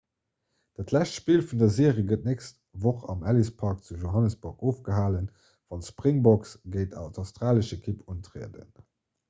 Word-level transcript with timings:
dat 0.77 0.91
lescht 0.95 1.17
spill 1.19 1.43
vun 1.49 1.59
der 1.63 1.69
serie 1.75 2.05
gëtt 2.11 2.23
d'nächst 2.23 2.57
woch 2.85 3.03
am 3.15 3.21
ellis 3.33 3.51
park 3.59 3.85
zu 3.89 3.99
johannesburg 4.05 4.65
ofgehalen 4.73 5.29
wann 5.69 5.87
d'springboks 5.87 6.57
géint 6.77 6.99
d'australesch 7.03 7.73
ekipp 7.81 8.05
untrieden 8.15 8.69